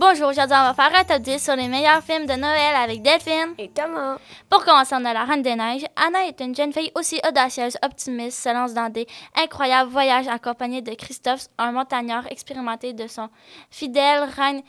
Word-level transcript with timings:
Bonjour, 0.00 0.28
aujourd'hui 0.28 0.56
on 0.58 0.72
va 0.72 0.72
faire 0.72 0.98
un 0.98 1.04
top 1.04 1.20
10 1.20 1.44
sur 1.44 1.56
les 1.56 1.68
meilleurs 1.68 2.02
films 2.02 2.24
de 2.24 2.32
Noël 2.32 2.74
avec 2.74 3.02
Delphine. 3.02 3.52
Et 3.58 3.68
Thomas. 3.68 4.16
Pour 4.48 4.64
commencer, 4.64 4.94
on 4.98 5.04
a 5.04 5.12
La 5.12 5.26
Reine 5.26 5.42
des 5.42 5.54
Neiges. 5.54 5.84
Anna 5.94 6.26
est 6.26 6.40
une 6.40 6.56
jeune 6.56 6.72
fille 6.72 6.90
aussi 6.94 7.20
audacieuse, 7.28 7.76
optimiste, 7.82 8.42
se 8.42 8.48
lance 8.48 8.72
dans 8.72 8.90
des 8.90 9.06
incroyables 9.36 9.90
voyages 9.90 10.26
accompagnée 10.26 10.80
de 10.80 10.94
Christophe, 10.94 11.48
un 11.58 11.72
montagnard 11.72 12.26
expérimenté 12.32 12.94
de 12.94 13.06
son 13.08 13.28
fidèle 13.70 14.26
reine 14.34 14.62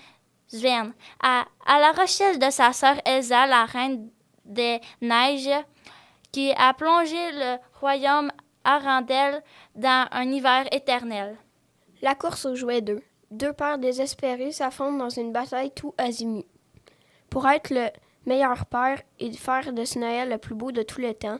Sven. 0.47 0.91
À, 1.23 1.45
à 1.65 1.79
la 1.79 1.93
recherche 1.93 2.37
de 2.37 2.49
sa 2.49 2.73
sœur 2.73 2.95
Elsa, 3.05 3.47
la 3.47 3.63
Reine 3.63 4.09
des 4.43 4.81
Neiges, 4.99 5.63
qui 6.33 6.51
a 6.57 6.73
plongé 6.73 7.31
le 7.31 7.55
royaume 7.79 8.33
Arendelle 8.65 9.41
dans 9.75 10.09
un 10.11 10.29
hiver 10.29 10.65
éternel. 10.73 11.37
La 12.01 12.15
course 12.15 12.45
aux 12.45 12.55
jouets 12.55 12.81
2. 12.81 13.01
Deux 13.31 13.53
pères 13.53 13.77
désespérés 13.77 14.51
s'affrontent 14.51 14.97
dans 14.97 15.09
une 15.09 15.31
bataille 15.31 15.71
tout 15.71 15.93
azimut. 15.97 16.45
Pour 17.29 17.47
être 17.47 17.69
le 17.69 17.87
meilleur 18.25 18.65
père 18.65 19.01
et 19.19 19.31
faire 19.31 19.71
de 19.71 19.85
ce 19.85 19.99
Noël 19.99 20.29
le 20.29 20.37
plus 20.37 20.53
beau 20.53 20.73
de 20.73 20.83
tous 20.83 20.99
les 20.99 21.15
temps, 21.15 21.39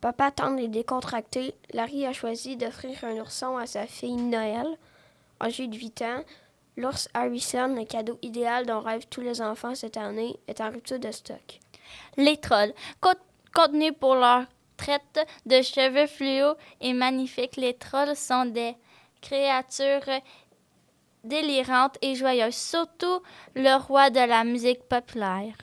papa 0.00 0.32
tente 0.32 0.58
et 0.58 0.66
décontracté, 0.66 1.54
Larry 1.72 2.04
a 2.04 2.12
choisi 2.12 2.56
d'offrir 2.56 3.04
un 3.04 3.20
ourson 3.20 3.56
à 3.56 3.66
sa 3.66 3.86
fille 3.86 4.16
Noël, 4.16 4.66
âgée 5.40 5.68
de 5.68 5.76
8 5.76 6.02
ans. 6.02 6.24
L'ours 6.76 7.08
Harrison, 7.14 7.74
le 7.76 7.84
cadeau 7.84 8.18
idéal 8.22 8.66
dont 8.66 8.80
rêvent 8.80 9.06
tous 9.08 9.20
les 9.20 9.40
enfants 9.40 9.76
cette 9.76 9.96
année, 9.96 10.36
est 10.48 10.60
en 10.60 10.70
rupture 10.70 10.98
de 10.98 11.12
stock. 11.12 11.60
Les 12.16 12.38
trolls. 12.38 12.74
Contenus 13.52 13.92
pour 13.98 14.16
leur 14.16 14.46
traite 14.76 15.20
de 15.46 15.62
cheveux 15.62 16.06
fluo 16.06 16.54
et 16.80 16.92
magnifiques, 16.92 17.56
les 17.56 17.74
trolls 17.74 18.16
sont 18.16 18.46
des 18.46 18.74
créatures 19.20 20.08
délirantes 21.24 21.98
et 22.02 22.14
joyeuses, 22.14 22.54
surtout 22.54 23.20
le 23.54 23.80
roi 23.80 24.10
de 24.10 24.20
la 24.20 24.44
musique 24.44 24.82
populaire. 24.84 25.56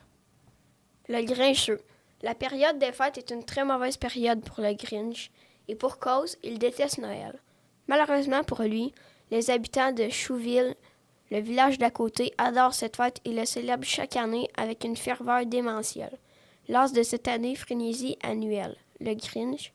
Le 1.07 1.23
Grincheux. 1.23 1.81
La 2.21 2.35
période 2.35 2.79
des 2.79 2.91
fêtes 2.91 3.17
est 3.17 3.31
une 3.31 3.43
très 3.43 3.63
mauvaise 3.63 3.97
période 3.97 4.41
pour 4.43 4.63
le 4.63 4.73
Grinch, 4.73 5.29
et 5.67 5.75
pour 5.75 5.99
cause, 5.99 6.37
il 6.43 6.57
déteste 6.57 6.97
Noël. 6.97 7.39
Malheureusement 7.87 8.43
pour 8.43 8.61
lui, 8.61 8.93
les 9.31 9.51
habitants 9.51 9.91
de 9.91 10.09
Chouville, 10.09 10.75
le 11.29 11.39
village 11.39 11.77
d'à 11.77 11.91
côté, 11.91 12.33
adorent 12.37 12.73
cette 12.73 12.95
fête 12.95 13.19
et 13.25 13.33
le 13.33 13.45
célèbrent 13.45 13.85
chaque 13.85 14.15
année 14.15 14.49
avec 14.55 14.83
une 14.83 14.95
ferveur 14.95 15.45
démentielle. 15.45 16.17
L'as 16.67 16.91
de 16.91 17.03
cette 17.03 17.27
année, 17.27 17.55
frénésie 17.55 18.17
annuelle. 18.23 18.77
Le 18.99 19.13
Grinch, 19.13 19.73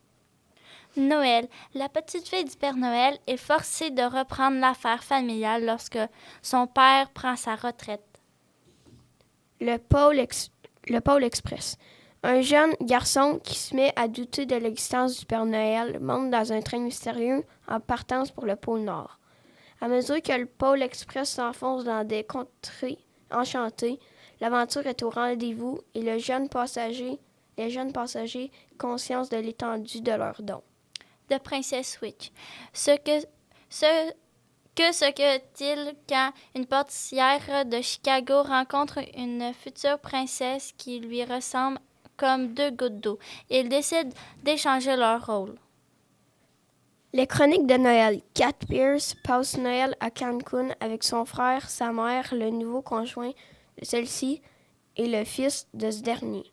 Noël. 0.96 1.48
La 1.74 1.88
petite 1.88 2.28
fille 2.28 2.44
du 2.44 2.56
Père 2.56 2.76
Noël 2.76 3.18
est 3.26 3.36
forcée 3.36 3.90
de 3.90 4.02
reprendre 4.02 4.58
l'affaire 4.60 5.02
familiale 5.02 5.64
lorsque 5.64 5.98
son 6.42 6.66
père 6.66 7.10
prend 7.10 7.36
sa 7.36 7.54
retraite. 7.56 8.04
Le 9.60 9.78
Pôle, 9.78 10.18
Ex- 10.18 10.50
le 10.88 11.00
Pôle 11.00 11.24
Express. 11.24 11.76
Un 12.22 12.40
jeune 12.40 12.74
garçon 12.80 13.40
qui 13.42 13.56
se 13.56 13.74
met 13.74 13.92
à 13.96 14.06
douter 14.06 14.46
de 14.46 14.54
l'existence 14.56 15.18
du 15.18 15.26
Père 15.26 15.44
Noël 15.44 15.98
monte 16.00 16.30
dans 16.30 16.52
un 16.52 16.60
train 16.60 16.78
mystérieux 16.78 17.44
en 17.68 17.80
partance 17.80 18.30
pour 18.30 18.46
le 18.46 18.56
pôle 18.56 18.80
Nord. 18.82 19.18
À 19.80 19.88
mesure 19.88 20.22
que 20.22 20.32
le 20.32 20.46
Pôle 20.46 20.82
Express 20.82 21.30
s'enfonce 21.30 21.84
dans 21.84 22.06
des 22.06 22.22
contrées 22.22 22.98
enchantées, 23.32 23.98
l'aventure 24.40 24.86
est 24.86 25.02
au 25.02 25.10
rendez-vous 25.10 25.78
et 25.94 26.02
les 26.02 26.20
jeunes 26.20 26.48
passagers 26.48 27.18
conscience 28.78 29.28
de 29.28 29.36
l'étendue 29.38 30.00
de 30.00 30.12
leurs 30.12 30.42
dons. 30.42 30.62
De 31.32 31.38
Princesse 31.38 31.92
Switch. 31.92 32.30
Ce 32.72 32.96
que 32.96 33.26
ce 33.68 34.12
que 34.74 34.92
ce 34.92 35.10
que-t-il 35.10 35.94
quand 36.08 36.32
une 36.54 36.66
portière 36.66 37.64
de 37.66 37.80
Chicago 37.82 38.42
rencontre 38.42 39.00
une 39.16 39.52
future 39.52 39.98
princesse 39.98 40.72
qui 40.78 40.98
lui 41.00 41.24
ressemble 41.24 41.78
comme 42.16 42.54
deux 42.54 42.70
gouttes 42.70 43.00
d'eau? 43.00 43.18
Ils 43.50 43.68
décident 43.68 44.10
d'échanger 44.42 44.96
leur 44.96 45.26
rôle. 45.26 45.58
Les 47.12 47.26
chroniques 47.26 47.66
de 47.66 47.76
Noël. 47.76 48.22
Kat 48.32 48.54
Pierce 48.66 49.14
passe 49.22 49.58
Noël 49.58 49.94
à 50.00 50.10
Cancun 50.10 50.70
avec 50.80 51.04
son 51.04 51.26
frère, 51.26 51.68
sa 51.68 51.92
mère, 51.92 52.32
le 52.32 52.48
nouveau 52.48 52.80
conjoint 52.80 53.32
de 53.78 53.84
celle-ci 53.84 54.40
et 54.96 55.06
le 55.06 55.24
fils 55.24 55.68
de 55.74 55.90
ce 55.90 56.00
dernier. 56.00 56.44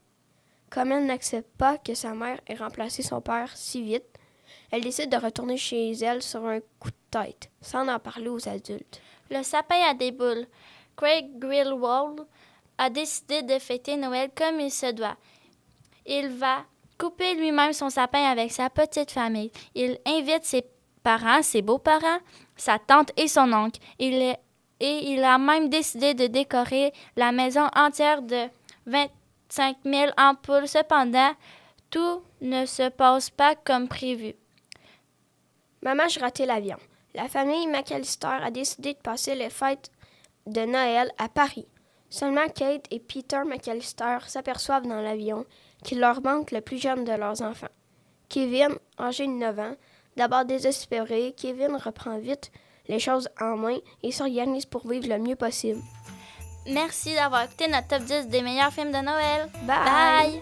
Comme 0.70 0.92
elle 0.92 1.06
n'accepte 1.06 1.56
pas 1.58 1.78
que 1.78 1.94
sa 1.94 2.14
mère 2.14 2.42
ait 2.48 2.56
remplacé 2.56 3.02
son 3.02 3.22
père 3.22 3.56
si 3.56 3.81
vite, 3.81 4.20
elle 4.72 4.81
décide 4.81 5.12
de 5.12 5.18
retourner 5.18 5.57
chez 5.57 5.91
elle 5.91 6.22
sur 6.22 6.46
un 6.46 6.59
coup 6.80 6.90
de 6.90 6.96
tête, 7.12 7.50
sans 7.62 7.88
en 7.88 8.00
parler 8.00 8.30
aux 8.30 8.47
adultes. 8.47 9.02
Le 9.30 9.44
sapin 9.44 9.81
à 9.90 9.94
des 9.94 10.12
boules. 10.12 10.47
Craig 10.96 11.28
Grillwald 11.38 12.25
a 12.78 12.90
décidé 12.90 13.41
de 13.41 13.57
fêter 13.59 13.96
Noël 13.96 14.30
comme 14.35 14.59
il 14.59 14.72
se 14.72 14.91
doit. 14.91 15.18
Il 16.06 16.30
va 16.30 16.66
couper 16.97 17.35
lui-même 17.35 17.74
son 17.74 17.90
sapin 17.90 18.24
avec 18.24 18.52
sa 18.52 18.69
petite 18.69 19.12
famille. 19.12 19.52
Il 19.75 19.97
invite 20.06 20.44
ses 20.44 20.66
parents, 21.03 21.41
ses 21.41 21.62
beaux-parents, 21.62 22.19
sa 22.56 22.80
tante 22.80 23.12
et 23.16 23.28
son 23.28 23.51
oncle. 23.53 23.80
Il 23.97 24.36
et 24.81 25.12
il 25.12 25.24
a 25.24 25.38
même 25.38 25.69
décidé 25.69 26.13
de 26.13 26.28
décorer 26.28 26.94
la 27.16 27.31
maison 27.31 27.68
entière 27.75 28.22
de 28.22 28.46
25 28.86 29.78
000 29.84 30.12
ampoules. 30.18 30.68
Cependant, 30.68 31.31
tout 31.90 32.22
ne 32.41 32.66
se 32.66 32.90
passe 32.90 33.30
pas 33.30 33.56
comme 33.56 33.88
prévu. 33.88 34.36
Maman, 35.82 36.08
je 36.08 36.20
raté 36.20 36.46
l'avion. 36.46 36.78
La 37.16 37.28
famille 37.28 37.68
McAllister 37.68 38.28
a 38.28 38.52
décidé 38.52 38.94
de 38.94 39.00
passer 39.00 39.36
les 39.36 39.50
fêtes 39.50 39.92
de 40.46 40.62
Noël 40.62 41.12
à 41.18 41.30
Paris. 41.30 41.68
Seulement 42.10 42.48
Kate 42.48 42.86
et 42.92 43.00
Peter 43.00 43.42
McAllister 43.46 44.18
s'aperçoivent 44.28 44.88
dans 44.88 45.02
l'avion 45.02 45.46
qu'il 45.84 46.00
leur 46.00 46.22
manque 46.22 46.52
le 46.52 46.62
plus 46.62 46.78
jeune 46.80 47.04
de 47.04 47.12
leurs 47.12 47.42
enfants. 47.42 47.68
Kevin, 48.30 48.76
âgé 49.00 49.26
de 49.26 49.32
9 49.32 49.60
ans, 49.60 49.76
d'abord 50.18 50.46
désespéré, 50.46 51.34
Kevin 51.38 51.76
reprend 51.76 52.18
vite 52.20 52.52
les 52.88 53.00
choses 53.00 53.30
en 53.40 53.56
main 53.58 53.78
et 54.04 54.12
s'organise 54.12 54.66
pour 54.66 54.88
vivre 54.88 55.08
le 55.08 55.20
mieux 55.20 55.36
possible. 55.36 55.82
Merci 56.68 57.16
d'avoir 57.16 57.44
écouté 57.44 57.68
notre 57.68 57.88
top 57.88 58.04
10 58.04 58.28
des 58.28 58.42
meilleurs 58.42 58.74
films 58.74 58.92
de 58.92 58.98
Noël. 58.98 59.50
Bye! 59.64 60.42